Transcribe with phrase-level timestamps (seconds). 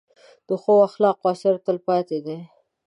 [0.47, 2.39] د ښو اخلاقو اثر تل پاتې دی.